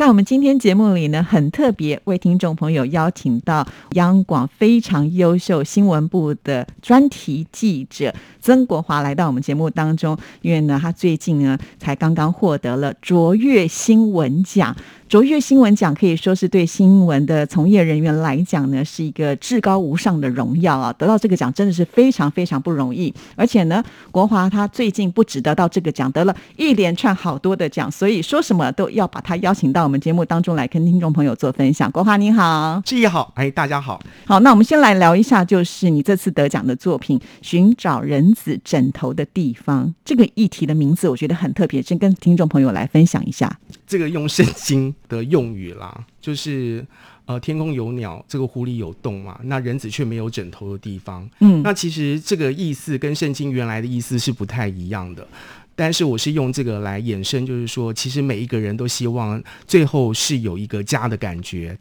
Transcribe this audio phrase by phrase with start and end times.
[0.00, 8.10] 在我们今天节目里呢，很特别为听众朋友邀请到央广非常优秀新闻部的专题记者
[8.40, 14.74] 曾国华来到我们节目当中，因为呢，他最近呢才刚刚获得了卓越新闻奖。
[15.06, 20.92] 卓越新闻奖可以说是对新闻的从业人员来讲呢，是一个至高无上的荣耀啊！
[20.92, 23.12] 得到这个奖真的是非常非常不容易。
[23.34, 23.82] 而且呢，
[24.12, 31.90] 国华他最近不止得到这个奖，得了一连串好多的奖，所以说什么都要把他邀请到 我们节目当中来跟听众朋友做分享。
[31.90, 43.58] 国华你好，志毅好，哎，大家好，好，那我们先来聊一下，就是你这次得奖的作品《寻找人子枕头的地方》这个议题的名字，我觉得很特别，先跟听众朋友来分享一下。
[43.84, 46.86] 这个用圣经的用语啦，就是
[47.24, 51.28] 呃，天空有鸟，这个湖里有洞嘛，那人子却没有枕头的地方。
[51.40, 55.26] 嗯，那其实这个意思跟圣经原来的意思是不太一样的，
[55.74, 61.78] 但是我是用这个来衍生，就是说，其实每一个人都希望最后是有一个家的感觉。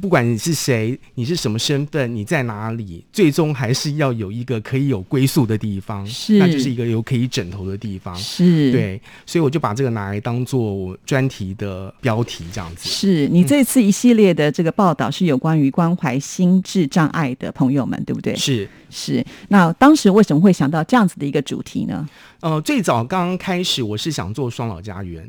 [0.00, 12.88] 不管你是谁，你是什么身份，你在哪里，最终还是要有一个可以有归宿的地方，是，那就是一个有可以枕头的地方，是对，所以我就把这个拿来当做专题的标题，这样子。
[12.88, 18.34] 是你这次一系列的这个报道是有关于关怀心智障碍的朋友们，对不对？
[18.34, 19.24] 是是。
[19.46, 22.04] 那当时为什么会想到这样子的一个主题呢？
[22.44, 25.26] 呃，最早刚刚开始，我是想做双老家园。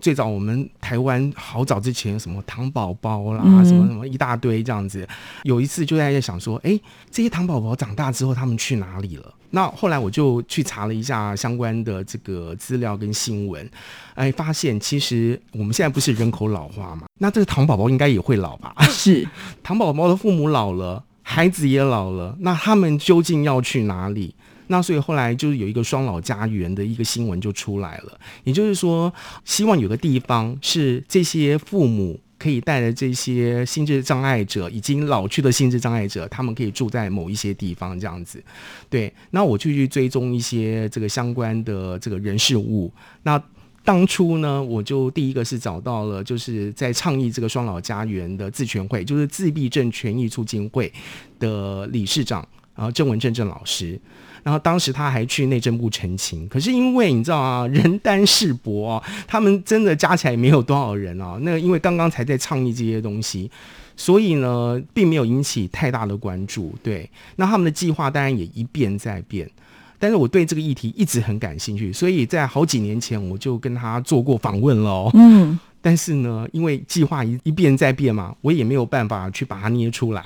[0.00, 5.06] 最早我们台湾好早之前，什么糖宝宝啦，什么什么一大堆这样子。
[5.42, 9.34] 有一次就在想说，哎，这些糖宝宝长大之后他们去哪里了？
[9.50, 13.70] 那后来我就去查了一下相关的这个资料跟新闻，
[14.14, 17.02] 哎，发现其实我们现在不是人口老化嘛？
[17.18, 18.74] 那这个糖宝宝应该也会老吧？
[18.88, 19.28] 是，
[19.62, 24.34] 糖宝宝的父母老了，孩子也老了，那他们究竟要去哪里？
[24.68, 29.12] 那所以后来就是有一个双老家园的一个新闻就出来了，也就是说，
[29.44, 38.42] 希望有个地方是这些父母可以带着这些心智障碍者，已经老去的心智障碍者，他们可以住在某一些地方这样子。
[38.90, 42.92] 对，那我就去追踪一些这个相关的这个人事物。
[43.22, 43.42] 那
[43.84, 50.92] 当初呢，我就第一个是找到了，就是在倡议这个双老家园的自权会，就是自闭症权益促进会
[51.38, 53.98] 的理事长，然后郑文正郑老师。
[54.42, 61.36] 然后当时他还去内政部澄清，可是因为你知道啊，人单势薄啊，他们真的加起来没有多少人啊。
[61.40, 63.50] 那因为刚刚才在倡议这些东西，
[63.96, 66.72] 所以呢，并没有引起太大的关注。
[66.80, 69.50] 对，那他们的计划当然也一变再变。
[69.98, 75.10] 但是我对这个议题一直很感兴趣，所以在好几年前我就跟他做过访问了。
[75.14, 80.22] 嗯，但是呢，因为计划一一变再变嘛，我也没有办法去把它捏出来。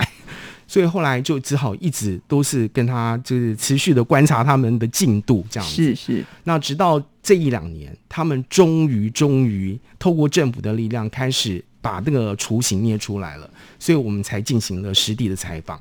[0.70, 5.74] 所以后来就只好一直都是跟他就是持续的观察他们的进度这样子。
[5.74, 6.24] 是是。
[6.44, 15.80] 那直到这一两年，他们终于终于透过政府的力量开始把那个雏形捏出来了，所以我们才进行了实地的采访，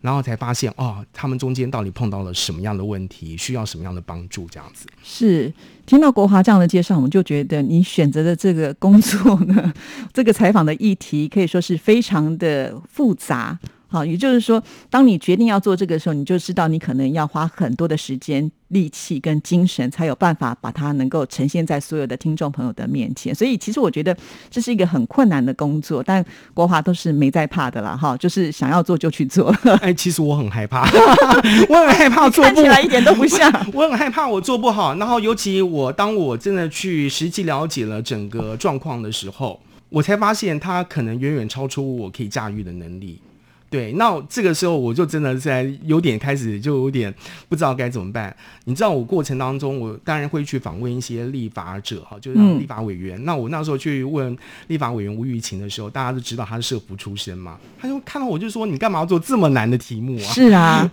[0.00, 4.86] 然后才发现哦，他们中间到底碰到了什么样的问题，需要什么样的帮助这样子。
[5.04, 5.52] 是
[5.86, 9.72] 听到国华这样的介绍，我们就觉得你选择的这个工作呢，
[10.12, 13.56] 这个采访的议题可以说是非常的复杂。
[13.94, 14.60] 好，也就是说，
[14.90, 23.32] 当你决定要做这个时候，你就知道你可能要花很多的时间、力气跟精神，才有办法把它能够呈现在所有的听众朋友的面前。
[23.32, 24.16] 所以，其实我觉得
[24.50, 29.54] 这是一个很困难的工作，但国华都是没在怕的啦，哈，就是想要做就去做。
[29.80, 30.82] 哎，其实我很害怕，
[31.70, 33.48] 我很害怕做， 看起来一点都不像。
[33.72, 43.20] 我很害怕我做不好，然后尤其我当我真的去实际了解了整个状况的时候，我才发现它可能远远超出我可以驾驭的能力。
[43.74, 47.12] 对，那这个时候我就真的在有点开始就有点
[47.48, 48.32] 不知道该怎么办。
[48.66, 53.20] 你知道，我过程当中，我当然会去访问一些立法者哈，就是立法委员。
[53.24, 54.38] 那我那时候去问
[54.68, 60.88] 立法委员吴玉琴的时候，大家都知道他是社福出身嘛，他就看到我就说：“你干嘛要做这么难的题目啊？” 是啊，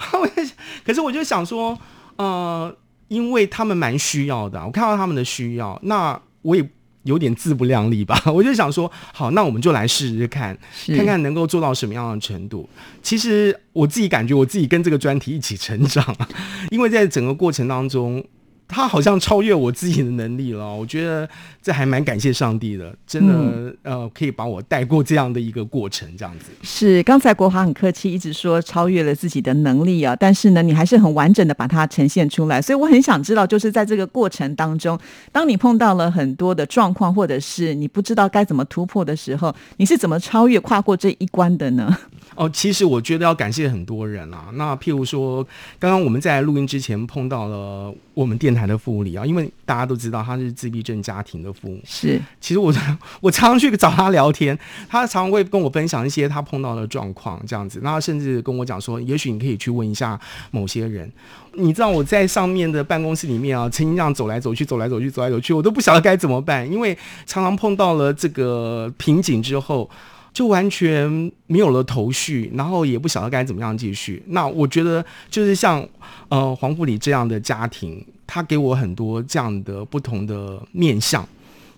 [0.83, 1.77] 可是我就想说，
[2.15, 2.75] 呃，
[3.09, 6.67] 因为他们蛮需要的，我看到他们的需要，那我也。
[7.03, 10.57] 有点自不量力吧， 我就想说，好，那我们就来试试看，
[10.95, 12.69] 看看能够做到什么样的程度。
[13.01, 16.15] 其实我自己感觉，我自己跟这个专题一起成长，
[16.69, 18.23] 因为在整个过程当中，
[18.71, 21.27] 他好像超越我自己的能力了，我觉得
[21.61, 26.45] 这还蛮感谢上帝的，真的，嗯呃，可以把我带过这样的一个过程，这样子。
[26.63, 34.97] 是，刚才国华很客气，一直说超越了自己的能力啊，但是呢，你还是很完整的把它呈现出来，所以我很想知道，就是在这个过程当中，
[35.33, 41.97] 当你碰到了很多的状况，或者是你不知道该怎么突破的时候，你是怎么超越、跨过这一关的呢？
[42.35, 44.45] 哦，其实我觉得要感谢很多人啊。
[44.53, 45.45] 那譬如说，
[45.77, 51.81] 刚刚我们在录音之前碰到了我们电台的副理啊，因为大家都知道他是自闭症家庭的父母。
[51.83, 52.73] 是，其实我
[53.19, 54.57] 我常常去找他聊天，
[54.87, 57.79] 他常常会跟我分享一些他碰到的状况，这样子。
[57.83, 60.19] 那他甚至跟我讲说，也许你可以去问一下
[60.51, 61.11] 某些人。
[61.53, 69.89] 你知道我在上面的办公室里面啊，曾经这样走来走去，走来走去，走来走去，我都不晓得该怎么办，因为常常碰到了这个瓶颈之后。
[70.33, 71.09] 就完全
[71.47, 74.23] 没有了头绪，然后也不晓得该怎么样继续。
[74.27, 75.85] 那我觉得就是像
[76.29, 81.27] 呃黄富里这样的家庭，他给我很多这样的不同的面相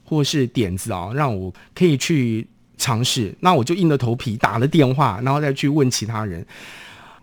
[0.03, 2.47] 或是点子啊，让我可以去
[2.77, 3.33] 尝试。
[3.39, 6.45] 那我就硬着头皮打了电话，然后再去问其他人。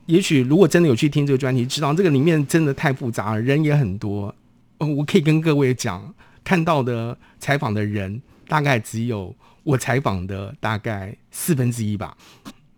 [0.06, 4.34] 也许如果真的有去听这个专题，知道这个里面真的太复杂了，人也很多。
[4.78, 6.12] 嗯，我可以跟各位讲，
[6.42, 9.32] 看到的采访的人大概只有。
[9.70, 12.16] 我采访的大概四分之一吧，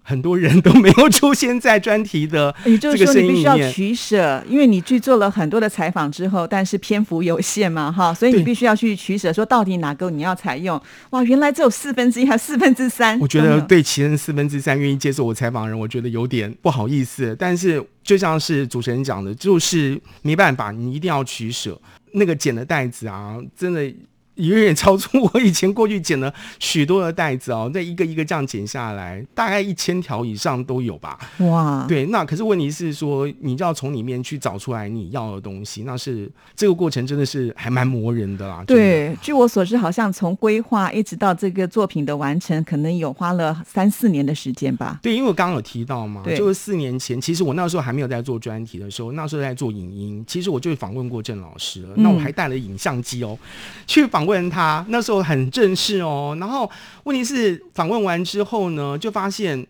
[0.03, 10.81] 很多人都没有出现在专题的也就是说，你必须要这个声音里面取舍，因为你去做了很多的采访之后，但是篇幅有限嘛，哈，所以你必须要去取舍，说到底哪个你要采用。
[11.11, 17.35] 哇，原来只有四分之一还四分之三，我觉得对其人四分之三愿意接受我采访的人，我觉得有点不好意思。
[17.39, 21.81] 但是就像是主持人讲的，就是没办法，你一定要取舍。
[22.15, 23.91] 那个剪的袋子啊，真的
[24.43, 31.19] 远远超出我以前过去剪了许多的袋子哦，那一个一个这样剪下来，大概一千条以上都有吧。
[31.41, 38.65] 哇，对，那可是问题是说，你就要从里面去找出来你要的东西，那是这个过程真的是还蛮磨人的啦。
[38.67, 44.99] 对，据我所知，好像从规划一直到这个作品的完成，可能有花了三四年的时间吧。
[45.03, 53.39] 对，因为我刚刚有提到嘛，就是四年前，其实我那时候还没有在做专题的时候，那时候在做影音，其实我就访问过郑老师了，那我嗯还带了影像机哦，
[53.87, 56.37] 去访问他，那时候很正式哦。
[56.41, 56.71] 然后
[57.05, 59.67] 问题是访问完之后呢，就发现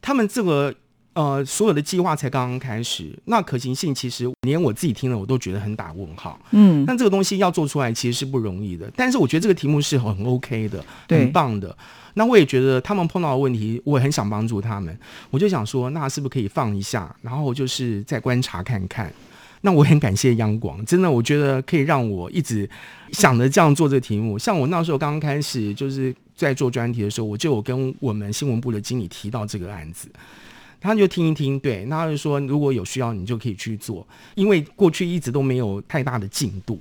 [0.00, 0.74] 他们这个。
[1.16, 6.38] 呃，所有的计划才刚刚开始，那可行性其实连我自己听了我都觉得很打问号。
[6.50, 11.74] 嗯，那这个东西要做出来其实是不容易的，但是我觉得这个题目是很 OK 的，很棒的。
[12.12, 14.94] 那我也觉得他们碰到的问题，我也很想帮助他们。
[15.30, 19.10] 我就想说，那是不是可以放一下，然后就是再观察看看。
[19.66, 22.70] 那我很感谢央广，真的，我觉得可以让我一直
[23.10, 24.38] 想着这样做这个题目。
[24.38, 30.08] 像我那时候刚刚开始就是在做专题的时候，我就有跟我们新闻部的经理提到这个案子。
[30.80, 36.80] 他就听一听，对，那他就说如果有需要，你就可以去做，因为过去一直都没有太大的进度。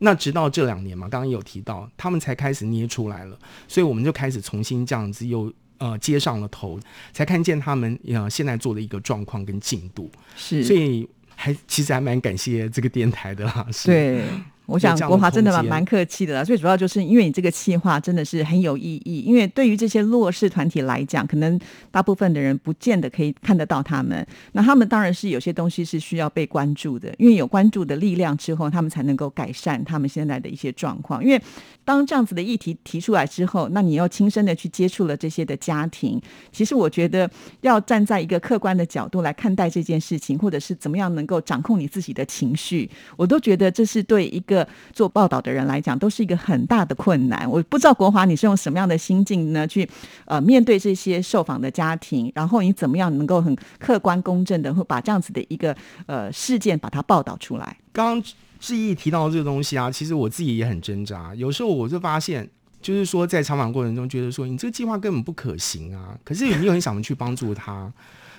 [0.00, 6.78] 那直到这两年嘛，刚刚有提到，他们才开始捏出来了，所以我们就开始重新这样子又呃接上了头，
[7.14, 11.08] 才看见他们呃现在做的一个状况跟进度，是，所以
[11.40, 13.64] 还其实还蛮感谢这个电台的啦。
[13.70, 14.24] 是，对。
[14.68, 21.58] 我想国华真的蛮蛮客气的啦，最主要就是因为你这个企划真的是很有意义，因为对于这些弱势团体来讲，可能
[21.90, 31.24] 大部分的人不见得可以看得到他们，那他们当然是有些东西是需要被关注的，因为有关注的力量之后，他们才能够改善他们现在的一些状况。
[31.24, 31.40] 因为
[31.84, 36.20] 当这样子的议题提出来之后，那你要亲身的去接触了这些的家庭，
[36.52, 37.28] 其实我觉得
[37.62, 44.57] 要站在一个客观的角度来看待这件事情，或者是怎么样能够掌控你自己的情绪，我都觉得这是对一个
[44.92, 47.48] 做报道的人来讲，都是一个很大的困难。
[47.50, 49.88] 我不知道国华你是用什么样的心境呢，去
[50.24, 57.76] 呃面对这些受访的家庭，然后你怎么样能够很客观公正的，会把这样子的一个呃事件把它报道出来？
[57.92, 61.34] 刚刚志毅提到这个东西啊，其实我自己也很挣扎。
[61.34, 62.48] 有时候我就发现，
[62.80, 67.92] 就是说在采访过程中，觉得说你这个计划根本不可行啊，可是你又很想去帮助他。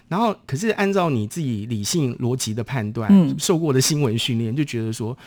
[0.09, 5.17] 然后，可是按照你自己理性逻辑的判断，嗯受过的新闻训练，就觉得说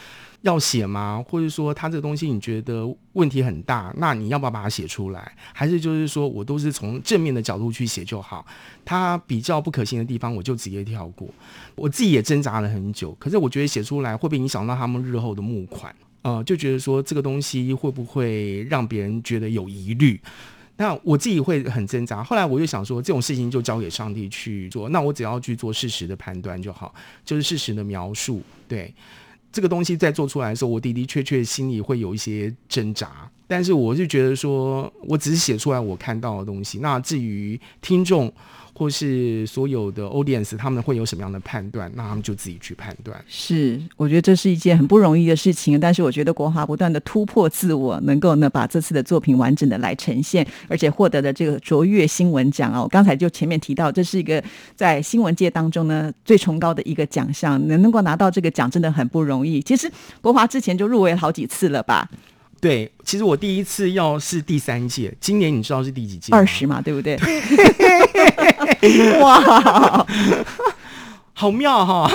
[0.42, 1.24] 要写吗？
[1.26, 5.32] 或者说他这个东西你觉得问题很大，那你要不要把它写出来？
[5.52, 8.44] 还是就是说我都是从正面的角度去写就好？
[8.84, 11.28] 它比较不可行的地方，我就直接跳过。
[11.76, 15.94] 我自己也挣扎了很久，可是我觉得写出来会不会影响到他们日后的募款？
[16.22, 20.20] 呃，就觉得说这个东西会不会让别人觉得有疑虑？
[20.82, 22.24] 那我自己会很挣扎。
[22.24, 26.92] 后来我就想说，这种事情就交给上帝去做，那我只要去做事实的判断就好，
[27.24, 28.42] 就是事实的描述。
[28.66, 28.92] 对
[29.52, 36.80] 这个东西在做出来的时候，我的的确确心里会有一些挣扎，但是我就觉得说，我只是写出来我看到的东西。
[36.80, 38.32] 那至于听众
[38.74, 43.22] 或是所有的 audience，他们会有什么样的判断，那他们就自己去判断。
[43.28, 45.78] 是，我觉得这是一件很不容易的事情。
[45.78, 54.42] 但是我觉得国华不断的突破自我，能够呢把这次的作品完整的来呈现，而且获得的这个卓越新闻奖啊，我刚才就前面提到，这是一个
[54.74, 59.60] 在新闻界当中呢最崇高的一个奖项，能能够拿到这个奖真的很不容易。
[59.60, 62.08] 其实国华之前就入围好几次了吧？
[62.62, 66.32] 对，其实我第一次要是第三届，今年你知道是第几届？
[66.32, 67.18] 二十嘛，对不对？
[69.20, 70.06] 哇，
[71.32, 72.08] 好妙哈！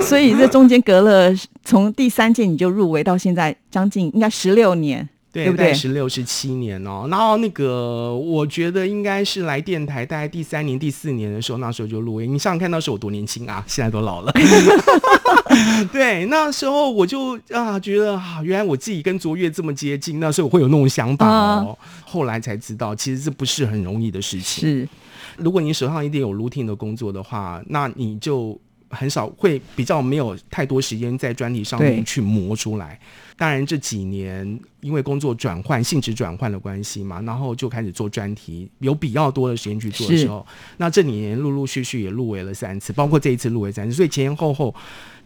[0.00, 5.08] 所以这中间隔了从第三届你就入围到现在，将近应该十六年。
[5.44, 5.74] 对不对？
[5.74, 12.32] 十六十七年哦，然后那个我觉得应该是来电台大概第三年、第四年的时候，那时候就录音。
[12.34, 14.32] 你想想看，那时候我多年轻啊， 现在都老了。
[15.92, 21.76] 对，那时候我就啊觉得啊，原来我自己跟卓越这么接近，那时候我会有那种想法哦。
[22.04, 24.68] 后来才知道，其实这不是很容易的事情。
[24.68, 24.88] 是，
[25.36, 28.58] 如果你手上一定有 routine 的工作的话，那你就
[28.90, 32.98] 很少会比较没有太多时间在专题上面去磨出来。
[33.38, 40.46] 当然这几年因为工作转换性质转换的关系嘛，然后就开始做专题，有比较多的时间去做的时候，
[40.78, 44.74] 那这几年陆陆续续也入围了三次，包括这一次入围三次，所以前前后后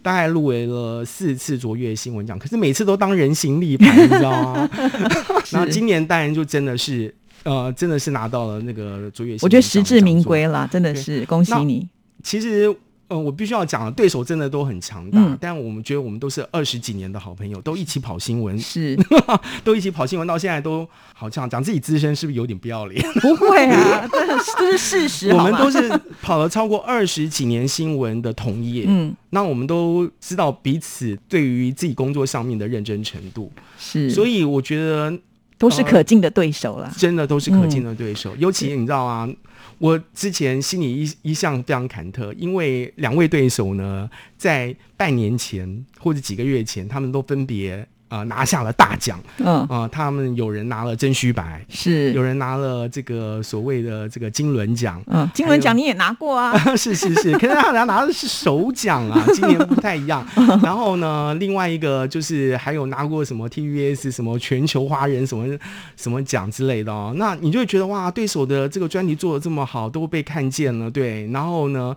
[0.01, 4.69] 大概入围了四次卓越新闻奖，可是每次都当人形立牌，你知道吗？
[5.51, 11.87] 然后今年当然就真的是呃，真的是拿到了那个卓越，我觉得实至名归了，真的是恭喜你。
[12.21, 12.75] 其实。
[13.11, 18.97] 嗯，我必须要讲，对手真的都很强大，但我们觉得我们都是二十几年的好朋友，都一起跑新闻，是，
[19.63, 23.05] 都一起跑新闻，到现在都好像讲自己资深，是不是有点不要脸？
[23.21, 25.31] 不会啊，这这是事实。
[25.31, 25.89] 我们都是
[26.21, 35.13] 跑了超过二十几年新闻的同业，嗯，那我们都知道彼此对于自己工作上面的认真程度，是，所以我觉得
[35.61, 39.29] 都是可敬的对手了，真的都是可敬的对手，尤其你知道啊。
[39.77, 47.87] 我之前心里一一向非常忐忑，因为两位对手呢，在半年前或者几个月前，他们都分别。
[48.11, 49.17] 啊，拿下了大奖。
[49.37, 55.01] 嗯啊，他们有人拿了真虚白，是有人拿了这个所谓的这个金轮奖。
[55.07, 56.53] 嗯，金轮奖你也拿过啊？
[56.75, 60.27] 是是是，可是他拿拿的是首奖啊，今年不太一样。
[60.61, 65.47] 然后呢，另外一个就是还有拿过什么 TVS 什么全球华人什么
[65.95, 67.13] 什么奖之类的哦。
[67.15, 70.91] 那你就会觉得哇，对手的这个专题做的这么好，都被看见了。
[70.91, 71.95] 对，然后呢？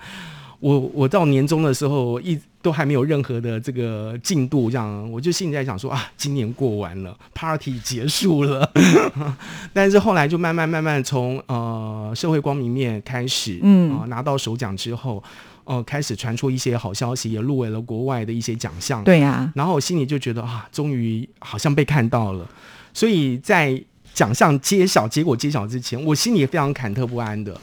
[0.61, 8.69] 我我到年终的时候，一都还没有任何的这个进度，这样我就心里在想说啊，今年过完了，party 结束了，
[9.75, 13.99] 但是后来就慢慢慢慢从呃社会光明面开始，嗯。
[13.99, 15.23] 啊拿到首奖之后，
[15.65, 22.49] 哦开始传出一些好消息，也入围了国外的一些奖项，对呀，然后我心里就觉得啊，终于好像被看到了，
[22.95, 23.79] 所以在
[24.15, 27.55] 奖项揭晓结果揭晓之前，我心里也非常忐忑不安的。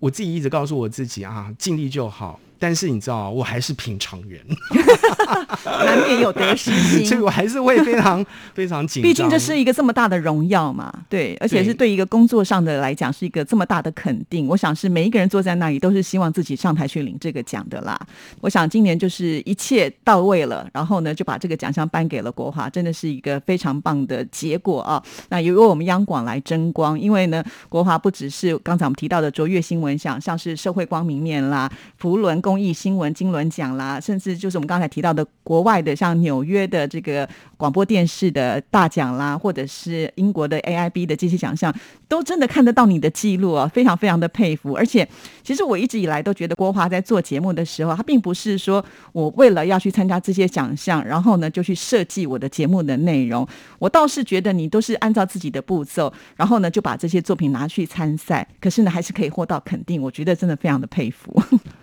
[0.00, 2.40] 我自己一直告诉我自己啊，尽力就好。
[2.60, 4.38] 但是你知道，我还是平常人，
[5.64, 8.24] 难免有得失心，所以我还是会非常
[8.54, 9.08] 非常紧张。
[9.08, 14.46] 毕竟这是一个这么大的荣耀嘛，对，而且是对一个工作上的来讲是一个这么大的肯定。
[14.46, 17.98] 我想是每一个人坐在那里都是希望自己上台去领这个奖的啦。
[18.42, 25.02] 我想今年就是一切到位了，然后呢就把这个奖项颁给了国华，真的是一个非常棒的结果啊。
[25.30, 32.49] 那由我们央广来争光，因为呢国华不只是刚才我们提到的卓越新闻奖，像是社会光明面啦，福伦公。
[32.50, 41.72] 公益新闻金轮奖啦，甚至就是我们刚才提到的国外的，像纽约的这个广播电视的大奖啦，或者是英国的 AIB 的这些奖项，
[42.08, 44.74] 都真的看得到你的记录啊，非常非常的佩服。
[44.74, 45.08] 而且，
[45.44, 53.46] 其实我一直以来都觉得郭华在做节目的时候，他并不是说我为了要去参加这些奖项，然后呢就去设计我的节目的内容。
[53.78, 60.02] 我倒是觉得你都是按照自己的步骤，然后呢就把这些作品拿去参赛，可是呢还是可以获到肯定。
[60.02, 61.40] 我觉得真的非常的佩服。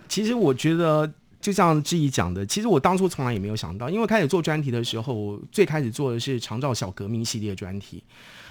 [0.08, 1.10] 其实我觉得，
[1.40, 8.02] 就像志毅讲的，其实我当初从来也没有想到，因为开始做专题的时候，我最开始做的是长照小革命系列专题，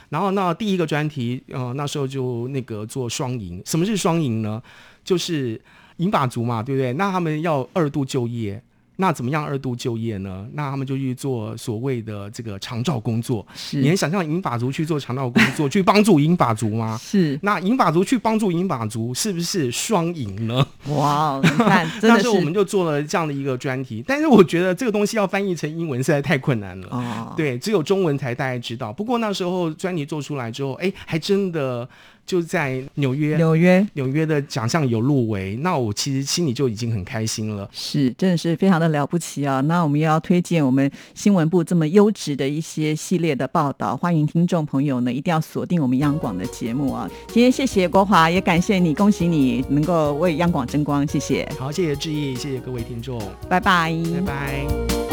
[0.10, 3.62] 然后那第一个专题，呃，那时候就那个做双赢。
[3.66, 4.62] 什么是双赢呢？
[5.04, 5.60] 就是
[5.98, 6.94] 银发族嘛，对不对？
[6.94, 8.62] 那他们要二度就业。
[8.98, 10.46] 那怎么样二度就业呢？
[10.54, 13.46] 那他们就去做所谓的这个长照工作。
[13.56, 16.98] 是，你能想象银发族去做长照工作，去帮助银发族吗？
[17.02, 17.40] 是。
[17.42, 20.68] 那银发族去帮助银发族，是不是双赢呢？
[20.90, 24.04] 哇，你看，那时候我们就做了这样的一个专题。
[24.06, 26.88] 但是我觉得这个东西要翻译成英文实在太困难了。
[26.90, 27.34] 哦。
[27.38, 28.92] 对，只有中文才大家知道。
[28.92, 31.88] 不过那时候专题做出来之后，哎，还真的。
[32.28, 37.68] 就在纽约，纽约纽约的奖项有入围，那我其实心里就已经很开心了。
[37.72, 39.62] 是，真的是非常的了不起啊！
[39.62, 47.10] 那我们也要推荐我们新闻部这么优质的一些系列的报道，欢迎听众朋友呢一定要锁定我们央广的节目啊！
[47.30, 53.18] 今天谢谢国华，也感谢你，恭喜你能够为央广争光，谢谢，好，谢谢志毅，谢谢各位听众，
[53.48, 55.07] 拜拜，拜拜。